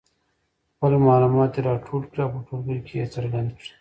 خپل 0.73 0.93
معلومات 1.07 1.49
دې 1.55 1.61
راټول 1.69 2.01
کړي 2.09 2.21
او 2.23 2.29
په 2.35 2.39
ټولګي 2.47 2.77
کې 2.87 2.93
یې 2.99 3.05
څرګند 3.15 3.49
کړي. 3.57 3.67